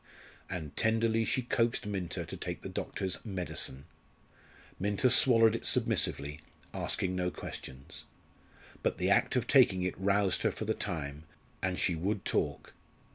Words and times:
And 0.49 0.75
tenderly 0.75 1.23
she 1.25 1.43
coaxed 1.43 1.85
Minta 1.85 2.25
to 2.25 2.35
take 2.35 2.63
the 2.63 2.69
doctor's 2.69 3.23
"medicine." 3.23 3.85
Minta 4.79 5.11
swallowed 5.11 5.55
it 5.55 5.63
submissively, 5.63 6.39
asking 6.73 7.15
no 7.15 7.29
questions. 7.29 8.05
But 8.81 8.97
the 8.97 9.11
act 9.11 9.35
of 9.35 9.45
taking 9.45 9.83
it 9.83 9.93
roused 9.99 10.41
her 10.41 10.49
for 10.49 10.65
the 10.65 10.73
time, 10.73 11.25
and 11.61 11.77
she 11.77 11.93
would 11.93 12.25
talk. 12.25 12.73